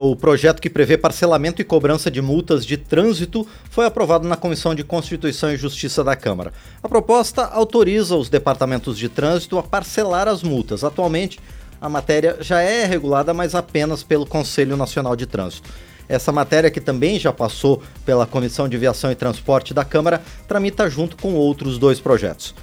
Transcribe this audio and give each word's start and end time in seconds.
O 0.00 0.14
projeto 0.14 0.62
que 0.62 0.70
prevê 0.70 0.96
parcelamento 0.96 1.60
e 1.60 1.64
cobrança 1.64 2.08
de 2.08 2.22
multas 2.22 2.64
de 2.64 2.76
trânsito 2.76 3.44
foi 3.68 3.84
aprovado 3.84 4.28
na 4.28 4.36
Comissão 4.36 4.72
de 4.72 4.84
Constituição 4.84 5.52
e 5.52 5.56
Justiça 5.56 6.04
da 6.04 6.14
Câmara. 6.14 6.52
A 6.80 6.88
proposta 6.88 7.44
autoriza 7.46 8.14
os 8.14 8.28
departamentos 8.28 8.96
de 8.96 9.08
trânsito 9.08 9.58
a 9.58 9.62
parcelar 9.64 10.28
as 10.28 10.40
multas. 10.40 10.84
Atualmente, 10.84 11.40
a 11.80 11.88
matéria 11.88 12.36
já 12.38 12.60
é 12.62 12.84
regulada, 12.84 13.34
mas 13.34 13.56
apenas 13.56 14.04
pelo 14.04 14.24
Conselho 14.24 14.76
Nacional 14.76 15.16
de 15.16 15.26
Trânsito. 15.26 15.68
Essa 16.08 16.30
matéria, 16.30 16.70
que 16.70 16.80
também 16.80 17.18
já 17.18 17.32
passou 17.32 17.82
pela 18.06 18.24
Comissão 18.24 18.68
de 18.68 18.78
Viação 18.78 19.10
e 19.10 19.16
Transporte 19.16 19.74
da 19.74 19.84
Câmara, 19.84 20.22
tramita 20.46 20.88
junto 20.88 21.16
com 21.16 21.34
outros 21.34 21.76
dois 21.76 21.98
projetos. 21.98 22.54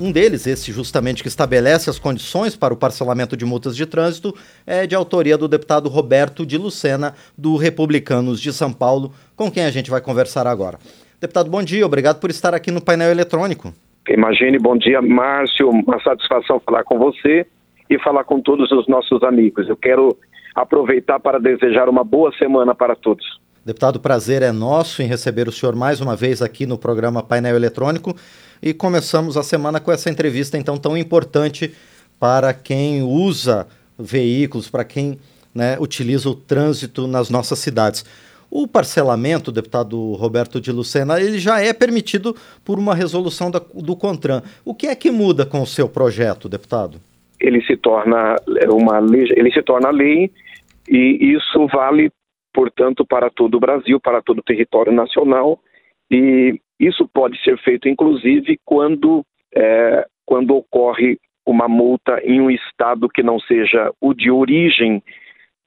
Um 0.00 0.10
deles, 0.10 0.46
esse 0.46 0.72
justamente 0.72 1.22
que 1.22 1.28
estabelece 1.28 1.88
as 1.88 2.00
condições 2.00 2.56
para 2.56 2.74
o 2.74 2.76
parcelamento 2.76 3.36
de 3.36 3.44
multas 3.44 3.76
de 3.76 3.86
trânsito, 3.86 4.34
é 4.66 4.86
de 4.86 4.94
autoria 4.94 5.38
do 5.38 5.46
deputado 5.46 5.88
Roberto 5.88 6.44
de 6.44 6.58
Lucena, 6.58 7.14
do 7.38 7.56
Republicanos 7.56 8.40
de 8.40 8.52
São 8.52 8.72
Paulo, 8.72 9.12
com 9.36 9.50
quem 9.50 9.64
a 9.64 9.70
gente 9.70 9.90
vai 9.90 10.00
conversar 10.00 10.48
agora. 10.48 10.78
Deputado, 11.20 11.48
bom 11.48 11.62
dia, 11.62 11.86
obrigado 11.86 12.18
por 12.18 12.28
estar 12.28 12.54
aqui 12.54 12.72
no 12.72 12.82
painel 12.82 13.10
eletrônico. 13.10 13.72
Imagine, 14.08 14.58
bom 14.58 14.76
dia, 14.76 15.00
Márcio, 15.00 15.70
uma 15.70 16.02
satisfação 16.02 16.60
falar 16.60 16.82
com 16.82 16.98
você 16.98 17.46
e 17.88 17.98
falar 18.00 18.24
com 18.24 18.40
todos 18.40 18.72
os 18.72 18.88
nossos 18.88 19.22
amigos. 19.22 19.68
Eu 19.68 19.76
quero 19.76 20.18
aproveitar 20.56 21.20
para 21.20 21.38
desejar 21.38 21.88
uma 21.88 22.02
boa 22.02 22.32
semana 22.36 22.74
para 22.74 22.96
todos. 22.96 23.24
Deputado, 23.64 23.98
prazer 23.98 24.42
é 24.42 24.52
nosso 24.52 25.00
em 25.00 25.06
receber 25.06 25.48
o 25.48 25.52
senhor 25.52 25.74
mais 25.74 25.98
uma 25.98 26.14
vez 26.14 26.42
aqui 26.42 26.66
no 26.66 26.76
programa 26.76 27.22
Painel 27.22 27.56
Eletrônico 27.56 28.14
e 28.64 28.72
começamos 28.72 29.36
a 29.36 29.42
semana 29.42 29.78
com 29.78 29.92
essa 29.92 30.08
entrevista 30.08 30.56
então 30.56 30.78
tão 30.78 30.96
importante 30.96 31.74
para 32.18 32.54
quem 32.54 33.02
usa 33.02 33.66
veículos, 33.98 34.70
para 34.70 34.84
quem 34.84 35.18
né, 35.54 35.76
utiliza 35.78 36.30
o 36.30 36.34
trânsito 36.34 37.06
nas 37.06 37.28
nossas 37.28 37.58
cidades. 37.58 38.04
O 38.50 38.66
parcelamento, 38.66 39.52
deputado 39.52 40.14
Roberto 40.14 40.60
de 40.60 40.72
Lucena, 40.72 41.20
ele 41.20 41.38
já 41.38 41.60
é 41.60 41.74
permitido 41.74 42.34
por 42.64 42.78
uma 42.78 42.94
resolução 42.94 43.50
da, 43.50 43.60
do 43.74 43.94
CONTRAN. 43.94 44.42
O 44.64 44.74
que 44.74 44.86
é 44.86 44.94
que 44.94 45.10
muda 45.10 45.44
com 45.44 45.60
o 45.60 45.66
seu 45.66 45.86
projeto, 45.86 46.48
deputado? 46.48 46.98
Ele 47.38 47.62
se 47.66 47.76
torna 47.76 48.36
uma 48.72 48.98
lei, 48.98 49.26
ele 49.36 49.52
se 49.52 49.62
torna 49.62 49.90
lei 49.90 50.30
e 50.88 51.34
isso 51.36 51.66
vale 51.66 52.10
portanto, 52.54 53.04
para 53.04 53.28
todo 53.28 53.56
o 53.56 53.60
Brasil, 53.60 53.98
para 54.00 54.22
todo 54.22 54.38
o 54.38 54.42
território 54.42 54.92
nacional, 54.92 55.58
e 56.08 56.60
isso 56.78 57.08
pode 57.12 57.40
ser 57.42 57.58
feito, 57.58 57.88
inclusive, 57.88 58.58
quando, 58.64 59.24
é, 59.54 60.06
quando 60.26 60.56
ocorre 60.56 61.18
uma 61.46 61.68
multa 61.68 62.20
em 62.24 62.40
um 62.40 62.50
estado 62.50 63.08
que 63.08 63.22
não 63.22 63.38
seja 63.38 63.92
o 64.00 64.14
de 64.14 64.30
origem 64.30 65.02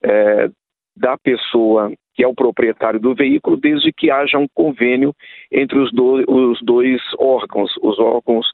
é, 0.03 0.49
da 0.95 1.17
pessoa 1.17 1.91
que 2.17 2.23
é 2.23 2.27
o 2.27 2.33
proprietário 2.33 2.99
do 2.99 3.13
veículo, 3.13 3.55
desde 3.55 3.93
que 3.93 4.09
haja 4.09 4.39
um 4.39 4.47
convênio 4.51 5.13
entre 5.51 5.77
os, 5.77 5.91
do, 5.91 6.23
os 6.27 6.59
dois 6.63 6.99
órgãos, 7.19 7.71
os 7.79 7.99
órgãos 7.99 8.47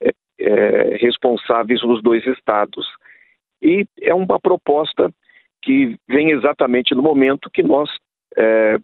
é, 0.00 0.12
é, 0.38 0.96
responsáveis 0.98 1.80
dos 1.80 2.00
dois 2.00 2.24
estados. 2.28 2.86
E 3.60 3.84
é 4.00 4.14
uma 4.14 4.38
proposta 4.38 5.12
que 5.62 5.96
vem 6.08 6.30
exatamente 6.30 6.94
no 6.94 7.02
momento 7.02 7.50
que 7.50 7.62
nós 7.62 7.90
é, 8.36 8.78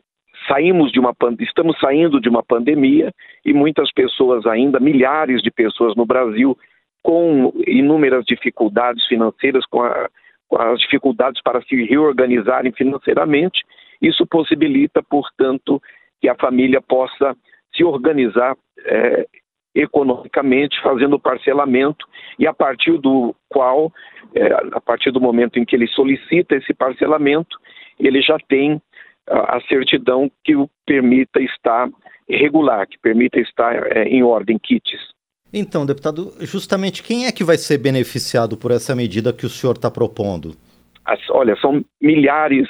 saímos 0.49 0.93
de 0.93 1.01
uma 1.01 1.15
estamos 1.41 1.79
saindo 1.79 2.21
de 2.21 2.29
uma 2.29 2.43
pandemia 2.43 3.13
e 3.45 3.53
muitas 3.53 3.93
pessoas 3.93 4.47
ainda, 4.47 4.81
milhares 4.81 5.43
de 5.43 5.51
pessoas 5.51 5.95
no 5.97 6.07
Brasil, 6.07 6.57
com 7.03 7.53
inúmeras 7.67 8.25
dificuldades 8.25 9.07
financeiras, 9.07 9.65
com, 9.67 9.83
a, 9.83 10.09
com 10.49 10.57
as 10.61 10.81
dificuldades 10.81 11.43
para 11.43 11.63
se 11.63 11.85
reorganizarem 11.85 12.73
financeiramente. 12.73 13.63
Isso 14.01 14.27
possibilita, 14.27 15.03
portanto, 15.03 15.81
que 16.21 16.29
a 16.29 16.35
família 16.35 16.81
possa 16.81 17.37
se 17.75 17.85
organizar 17.85 18.57
é, 18.87 19.27
economicamente, 19.75 20.81
fazendo 20.81 21.19
parcelamento, 21.19 22.07
e 22.39 22.47
a 22.47 22.55
partir 22.55 22.97
do 22.99 23.35
qual, 23.49 23.93
é, 24.35 24.47
a 24.73 24.81
partir 24.81 25.11
do 25.11 25.21
momento 25.21 25.59
em 25.59 25.65
que 25.65 25.75
ele 25.75 25.89
solicita 25.89 26.55
esse 26.55 26.73
parcelamento, 26.73 27.59
ele 27.99 28.23
já 28.23 28.39
tem 28.49 28.81
a, 29.29 29.57
a 29.57 29.61
certidão 29.63 30.31
que 30.43 30.57
o 30.57 30.69
permita 30.87 31.41
estar 31.41 31.89
regular, 32.29 32.87
que 32.87 32.99
permita 32.99 33.39
estar 33.39 33.87
é, 33.97 34.05
em 34.05 34.23
ordem, 34.23 34.59
kits. 34.59 35.13
Então, 35.53 35.87
deputado, 35.87 36.33
justamente 36.41 37.03
quem 37.03 37.27
é 37.27 37.33
que 37.33 37.45
vai 37.45 37.57
ser 37.57 37.79
beneficiado 37.79 38.57
por 38.57 38.71
essa 38.71 38.95
medida 38.95 39.33
que 39.33 39.47
o 39.47 39.49
senhor 39.49 39.75
está 39.75 39.91
propondo? 39.91 40.57
As, 41.05 41.21
olha, 41.31 41.55
são 41.57 41.85
milhares 42.01 42.67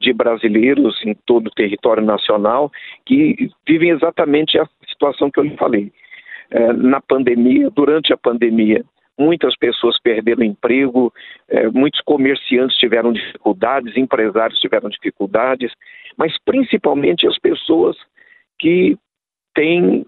de 0.00 0.12
brasileiros 0.12 0.98
em 1.04 1.14
todo 1.26 1.48
o 1.48 1.54
território 1.54 2.02
nacional 2.02 2.70
que 3.04 3.50
vivem 3.66 3.90
exatamente 3.90 4.58
a 4.58 4.66
situação 4.88 5.30
que 5.30 5.40
eu 5.40 5.44
lhe 5.44 5.56
falei. 5.56 5.92
É, 6.50 6.72
na 6.72 7.00
pandemia, 7.00 7.70
durante 7.70 8.12
a 8.12 8.16
pandemia, 8.16 8.84
muitas 9.20 9.56
pessoas 9.56 10.00
perderam 10.00 10.42
emprego, 10.42 11.12
é, 11.48 11.68
muitos 11.68 12.00
comerciantes 12.00 12.76
tiveram 12.76 13.12
dificuldades, 13.12 13.96
empresários 13.96 14.58
tiveram 14.58 14.88
dificuldades, 14.88 15.72
mas 16.16 16.34
principalmente 16.44 17.26
as 17.26 17.38
pessoas 17.38 17.96
que 18.58 18.96
têm 19.54 20.06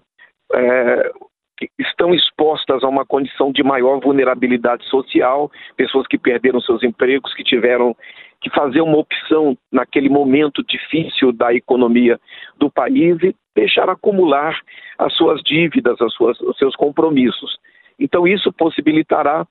é, 0.53 1.11
que 1.57 1.69
estão 1.79 2.13
expostas 2.13 2.83
a 2.83 2.87
uma 2.87 3.05
condição 3.05 3.51
de 3.51 3.63
maior 3.63 3.99
vulnerabilidade 3.99 4.83
social, 4.89 5.51
pessoas 5.77 6.07
que 6.07 6.17
perderam 6.17 6.59
seus 6.59 6.83
empregos, 6.83 7.33
que 7.33 7.43
tiveram 7.43 7.95
que 8.41 8.49
fazer 8.49 8.81
uma 8.81 8.97
opção 8.97 9.57
naquele 9.71 10.09
momento 10.09 10.63
difícil 10.63 11.31
da 11.31 11.53
economia 11.53 12.19
do 12.57 12.69
país 12.69 13.17
e 13.23 13.35
deixar 13.55 13.89
acumular 13.89 14.59
as 14.97 15.13
suas 15.15 15.41
dívidas, 15.41 16.01
as 16.01 16.13
suas, 16.13 16.39
os 16.41 16.57
seus 16.57 16.75
compromissos. 16.75 17.57
Então, 17.99 18.27
isso 18.27 18.51
possibilitará 18.51 19.45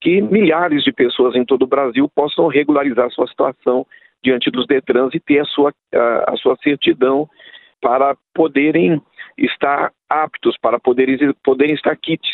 que 0.00 0.20
milhares 0.20 0.84
de 0.84 0.92
pessoas 0.92 1.34
em 1.34 1.44
todo 1.44 1.62
o 1.62 1.66
Brasil 1.66 2.10
possam 2.14 2.48
regularizar 2.48 3.10
sua 3.10 3.26
situação 3.26 3.86
diante 4.22 4.50
dos 4.50 4.66
Detrans 4.66 5.14
e 5.14 5.20
ter 5.20 5.40
a 5.40 5.44
sua, 5.44 5.72
a, 5.94 6.32
a 6.32 6.36
sua 6.36 6.56
certidão 6.62 7.28
para 7.80 8.16
poderem 8.34 9.00
estar 9.38 9.92
aptos, 10.08 10.56
para 10.60 10.78
poderem, 10.78 11.18
poderem 11.44 11.74
estar 11.74 11.96
kits. 11.96 12.28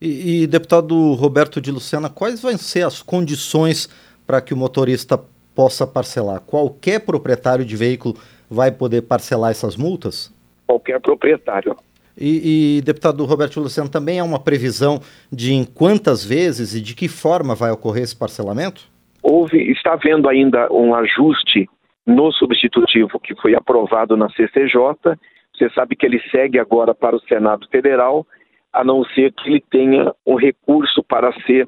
E, 0.00 0.42
e, 0.42 0.46
deputado 0.46 1.12
Roberto 1.14 1.60
de 1.60 1.70
Lucena, 1.70 2.10
quais 2.10 2.42
vão 2.42 2.56
ser 2.58 2.84
as 2.84 3.02
condições 3.02 3.88
para 4.26 4.40
que 4.40 4.52
o 4.52 4.56
motorista 4.56 5.18
possa 5.54 5.86
parcelar? 5.86 6.40
Qualquer 6.40 7.00
proprietário 7.00 7.64
de 7.64 7.76
veículo 7.76 8.14
vai 8.50 8.70
poder 8.70 9.02
parcelar 9.02 9.50
essas 9.50 9.76
multas? 9.76 10.32
Qualquer 10.66 11.00
proprietário. 11.00 11.76
E, 12.16 12.78
e, 12.78 12.82
deputado 12.82 13.24
Roberto 13.24 13.60
Luciano, 13.60 13.90
também 13.90 14.20
há 14.20 14.24
uma 14.24 14.38
previsão 14.38 15.00
de 15.32 15.52
em 15.52 15.64
quantas 15.64 16.24
vezes 16.24 16.74
e 16.74 16.80
de 16.80 16.94
que 16.94 17.08
forma 17.08 17.54
vai 17.54 17.70
ocorrer 17.70 18.04
esse 18.04 18.16
parcelamento? 18.16 18.82
Houve, 19.22 19.72
está 19.72 19.94
havendo 19.94 20.28
ainda 20.28 20.72
um 20.72 20.94
ajuste 20.94 21.68
no 22.06 22.30
substitutivo 22.32 23.18
que 23.18 23.34
foi 23.34 23.54
aprovado 23.54 24.16
na 24.16 24.28
CCJ. 24.30 25.16
Você 25.54 25.70
sabe 25.70 25.96
que 25.96 26.06
ele 26.06 26.20
segue 26.30 26.58
agora 26.58 26.94
para 26.94 27.16
o 27.16 27.20
Senado 27.20 27.66
Federal, 27.68 28.26
a 28.72 28.84
não 28.84 29.04
ser 29.04 29.32
que 29.32 29.48
ele 29.48 29.64
tenha 29.70 30.12
um 30.26 30.36
recurso 30.36 31.02
para 31.02 31.32
ser, 31.42 31.66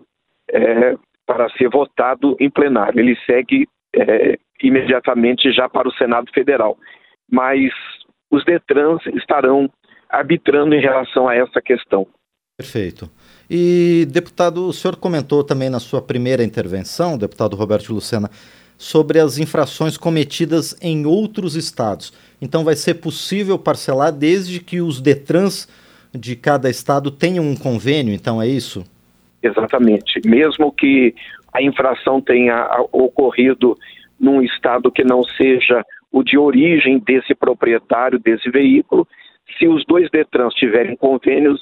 é, 0.51 0.97
para 1.27 1.49
ser 1.51 1.69
votado 1.69 2.37
em 2.39 2.51
plenário. 2.51 3.01
Ele 3.01 3.17
segue 3.25 3.67
é, 3.95 4.39
imediatamente 4.63 5.51
já 5.53 5.69
para 5.69 5.89
o 5.89 5.95
Senado 5.95 6.31
Federal. 6.33 6.77
Mas 7.31 7.73
os 8.31 8.45
Detrans 8.45 9.05
estarão 9.15 9.71
arbitrando 10.09 10.75
em 10.75 10.81
relação 10.81 11.29
a 11.29 11.35
essa 11.35 11.61
questão. 11.61 12.07
Perfeito. 12.57 13.11
E, 13.51 14.07
deputado, 14.11 14.67
o 14.67 14.73
senhor 14.73 14.97
comentou 14.97 15.45
também 15.45 15.69
na 15.69 15.79
sua 15.79 16.01
primeira 16.01 16.43
intervenção, 16.43 17.19
deputado 17.19 17.55
Roberto 17.55 17.93
Lucena, 17.93 18.31
sobre 18.79 19.19
as 19.21 19.39
infrações 19.39 19.97
cometidas 19.97 20.77
em 20.83 21.07
outros 21.07 21.55
estados. 21.55 22.13
Então, 22.41 22.65
vai 22.65 22.75
ser 22.75 22.95
possível 22.95 23.59
parcelar 23.59 24.13
desde 24.13 24.61
que 24.61 24.81
os 24.81 25.01
Detrans 25.01 25.69
de 26.15 26.35
cada 26.35 26.71
estado 26.71 27.11
tenham 27.11 27.45
um 27.45 27.57
convênio, 27.57 28.15
então 28.15 28.41
é 28.41 28.49
isso? 28.49 28.85
Exatamente. 29.43 30.21
Mesmo 30.25 30.73
que 30.73 31.15
a 31.53 31.63
infração 31.63 32.21
tenha 32.21 32.69
ocorrido 32.91 33.77
num 34.19 34.43
estado 34.43 34.91
que 34.91 35.05
não 35.05 35.23
seja 35.23 35.85
o 36.11 36.23
de 36.23 36.39
origem 36.39 36.99
desse 36.99 37.35
proprietário 37.35 38.19
desse 38.19 38.51
veículo, 38.51 39.07
se 39.59 39.69
os 39.69 39.85
dois 39.87 40.11
Detrans 40.11 40.55
tiverem 40.55 40.97
convênios, 40.97 41.61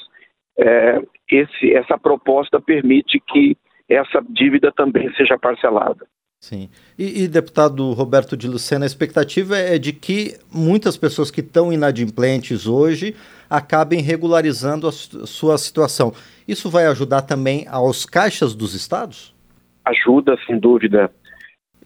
é, 0.58 1.00
esse, 1.30 1.74
essa 1.74 1.98
proposta 1.98 2.60
permite 2.60 3.20
que 3.20 3.56
essa 3.88 4.22
dívida 4.30 4.72
também 4.72 5.12
seja 5.14 5.38
parcelada. 5.38 6.06
Sim. 6.40 6.68
E, 6.98 7.22
e, 7.22 7.28
deputado 7.28 7.92
Roberto 7.92 8.36
de 8.36 8.46
Lucena, 8.46 8.84
a 8.84 8.86
expectativa 8.86 9.56
é 9.56 9.78
de 9.78 9.94
que 9.94 10.36
muitas 10.52 10.94
pessoas 10.94 11.30
que 11.30 11.40
estão 11.40 11.72
inadimplentes 11.72 12.66
hoje 12.66 13.16
acabem 13.48 14.02
regularizando 14.02 14.86
a 14.86 14.92
sua 14.92 15.56
situação. 15.56 16.12
Isso 16.46 16.68
vai 16.68 16.84
ajudar 16.86 17.22
também 17.22 17.66
aos 17.66 18.04
caixas 18.04 18.54
dos 18.54 18.74
estados? 18.74 19.34
Ajuda, 19.86 20.36
sem 20.46 20.58
dúvida. 20.58 21.10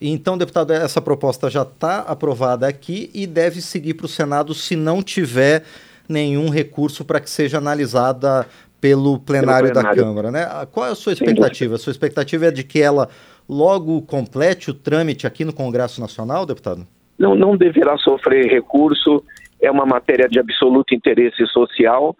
Então, 0.00 0.36
deputado, 0.36 0.72
essa 0.72 1.00
proposta 1.00 1.48
já 1.48 1.62
está 1.62 2.00
aprovada 2.00 2.66
aqui 2.66 3.10
e 3.14 3.28
deve 3.28 3.60
seguir 3.60 3.94
para 3.94 4.06
o 4.06 4.08
Senado 4.08 4.54
se 4.54 4.74
não 4.74 5.02
tiver 5.02 5.64
nenhum 6.08 6.48
recurso 6.48 7.04
para 7.04 7.20
que 7.20 7.28
seja 7.28 7.58
analisada 7.58 8.46
pelo 8.80 9.18
plenário, 9.18 9.68
pelo 9.68 9.74
plenário, 9.74 9.96
da 9.96 10.02
Câmara, 10.04 10.30
né? 10.30 10.44
Ah, 10.44 10.66
qual 10.66 10.86
é 10.86 10.90
a 10.90 10.94
sua 10.94 11.12
expectativa? 11.12 11.74
A 11.74 11.78
sua 11.78 11.90
expectativa 11.90 12.46
é 12.46 12.50
de 12.50 12.64
que 12.64 12.80
ela 12.80 13.08
logo 13.48 14.02
complete 14.02 14.70
o 14.70 14.74
trâmite 14.74 15.26
aqui 15.26 15.44
no 15.44 15.52
Congresso 15.52 16.00
Nacional, 16.00 16.46
deputado? 16.46 16.86
Não, 17.18 17.34
não 17.34 17.56
deverá 17.56 17.96
sofrer 17.98 18.46
recurso, 18.46 19.24
é 19.60 19.70
uma 19.70 19.84
matéria 19.84 20.28
de 20.28 20.38
absoluto 20.38 20.94
interesse 20.94 21.44
social 21.48 22.16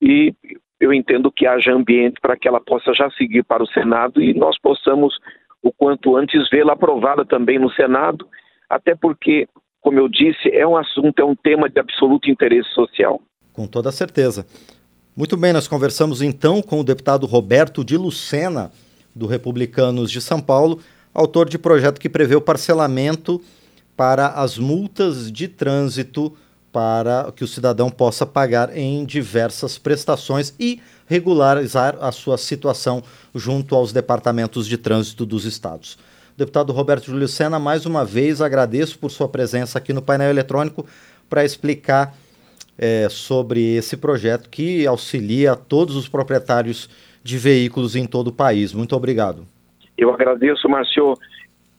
e 0.00 0.34
eu 0.80 0.92
entendo 0.92 1.30
que 1.30 1.46
haja 1.46 1.72
ambiente 1.72 2.20
para 2.20 2.36
que 2.36 2.46
ela 2.46 2.60
possa 2.60 2.94
já 2.94 3.10
seguir 3.10 3.42
para 3.42 3.62
o 3.62 3.66
Senado 3.66 4.22
e 4.22 4.32
nós 4.32 4.58
possamos, 4.60 5.18
o 5.62 5.72
quanto 5.72 6.16
antes, 6.16 6.48
vê-la 6.50 6.74
aprovada 6.74 7.24
também 7.24 7.58
no 7.58 7.70
Senado, 7.72 8.26
até 8.70 8.94
porque, 8.94 9.48
como 9.88 9.98
eu 9.98 10.06
disse, 10.06 10.50
é 10.50 10.66
um 10.66 10.76
assunto, 10.76 11.18
é 11.18 11.24
um 11.24 11.34
tema 11.34 11.66
de 11.66 11.80
absoluto 11.80 12.30
interesse 12.30 12.68
social. 12.74 13.22
Com 13.54 13.66
toda 13.66 13.90
certeza. 13.90 14.44
Muito 15.16 15.34
bem, 15.34 15.50
nós 15.50 15.66
conversamos 15.66 16.20
então 16.20 16.60
com 16.60 16.80
o 16.80 16.84
deputado 16.84 17.24
Roberto 17.24 17.82
de 17.82 17.96
Lucena, 17.96 18.70
do 19.16 19.26
Republicanos 19.26 20.10
de 20.10 20.20
São 20.20 20.42
Paulo, 20.42 20.78
autor 21.14 21.48
de 21.48 21.58
projeto 21.58 21.98
que 21.98 22.10
prevê 22.10 22.36
o 22.36 22.40
parcelamento 22.40 23.40
para 23.96 24.26
as 24.26 24.58
multas 24.58 25.32
de 25.32 25.48
trânsito 25.48 26.36
para 26.70 27.32
que 27.34 27.42
o 27.42 27.48
cidadão 27.48 27.88
possa 27.88 28.26
pagar 28.26 28.76
em 28.76 29.06
diversas 29.06 29.78
prestações 29.78 30.54
e 30.60 30.82
regularizar 31.06 31.96
a 31.98 32.12
sua 32.12 32.36
situação 32.36 33.02
junto 33.34 33.74
aos 33.74 33.90
departamentos 33.90 34.66
de 34.66 34.76
trânsito 34.76 35.24
dos 35.24 35.46
estados. 35.46 35.96
Deputado 36.38 36.72
Roberto 36.72 37.06
Júlio 37.06 37.26
Sena, 37.26 37.58
mais 37.58 37.84
uma 37.84 38.04
vez 38.04 38.40
agradeço 38.40 38.96
por 39.00 39.10
sua 39.10 39.28
presença 39.28 39.76
aqui 39.76 39.92
no 39.92 40.00
painel 40.00 40.30
eletrônico 40.30 40.86
para 41.28 41.44
explicar 41.44 42.14
é, 42.78 43.08
sobre 43.08 43.74
esse 43.74 43.96
projeto 43.96 44.48
que 44.48 44.86
auxilia 44.86 45.56
todos 45.56 45.96
os 45.96 46.08
proprietários 46.08 46.88
de 47.24 47.36
veículos 47.36 47.96
em 47.96 48.06
todo 48.06 48.28
o 48.28 48.32
país. 48.32 48.72
Muito 48.72 48.94
obrigado. 48.94 49.48
Eu 49.96 50.14
agradeço, 50.14 50.68
Márcio. 50.68 51.14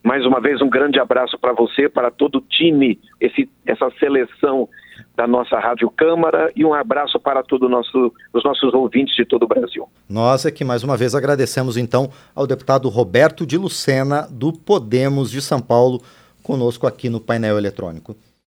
Mais 0.04 0.26
uma 0.26 0.42
vez, 0.42 0.62
um 0.62 0.70
grande 0.70 1.00
abraço 1.00 1.40
para 1.40 1.54
você, 1.54 1.88
para 1.88 2.12
todo 2.12 2.40
o 2.40 2.42
time, 2.42 3.00
esse, 3.22 3.50
essa 3.66 3.90
seleção 3.98 4.68
da 5.16 5.28
nossa 5.28 5.60
Rádio 5.60 5.90
Câmara 5.90 6.52
e 6.56 6.66
um 6.66 6.74
abraço 6.74 7.20
para 7.20 7.44
todos 7.44 7.70
nosso, 7.70 8.14
os 8.34 8.44
nossos 8.44 8.74
ouvintes 8.74 9.16
de 9.16 9.26
todo 9.26 9.44
o 9.44 9.48
Brasil. 9.48 9.88
Nós 10.08 10.46
é 10.46 10.52
que 10.52 10.64
mais 10.64 10.84
uma 10.84 10.98
vez 10.98 11.16
agradecemos 11.16 11.78
então 11.78 12.10
ao 12.36 12.48
deputado 12.48 12.90
Roberto 12.90 13.46
de 13.46 13.58
Lucena, 13.58 14.28
do 14.30 14.52
Podemos 14.52 15.32
de 15.32 15.42
São 15.42 15.60
Paulo, 15.62 16.02
conosco 16.44 16.88
aqui 16.88 17.10
no 17.10 17.20
painel 17.20 17.58
eletrônico. 17.58 18.16